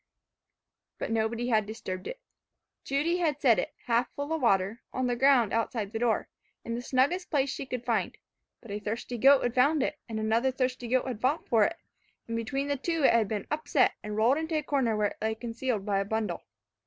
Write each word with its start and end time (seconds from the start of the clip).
But 0.97 1.11
nobody 1.11 1.49
had 1.49 1.67
disturbed 1.67 2.07
it. 2.07 2.19
Judy 2.83 3.17
had 3.17 3.39
set 3.39 3.59
it, 3.59 3.75
half 3.85 4.09
full 4.15 4.33
of 4.33 4.41
water, 4.41 4.81
on 4.91 5.05
the 5.05 5.15
ground 5.15 5.53
outside 5.53 5.93
the 5.93 5.99
door, 5.99 6.27
in 6.65 6.73
the 6.73 6.81
snuggest 6.81 7.29
place 7.29 7.51
she 7.51 7.67
could 7.67 7.85
find; 7.85 8.17
but 8.61 8.71
a 8.71 8.79
thirsty 8.79 9.19
goat 9.19 9.43
had 9.43 9.53
found 9.53 9.83
it, 9.83 9.99
and 10.09 10.19
another 10.19 10.49
thirsty 10.49 10.87
goat 10.87 11.05
had 11.07 11.21
fought 11.21 11.47
for 11.47 11.65
it, 11.65 11.77
and 12.27 12.35
between 12.35 12.67
the 12.67 12.77
two, 12.77 13.03
it 13.03 13.13
had 13.13 13.27
been 13.27 13.45
upset, 13.51 13.93
and 14.01 14.17
rolled 14.17 14.39
into 14.39 14.55
a 14.57 14.63
corner 14.63 14.97
where 14.97 15.09
it 15.09 15.17
lay 15.21 15.35
concealed 15.35 15.85
by 15.85 15.99
a 15.99 16.05
bundle. 16.05 16.45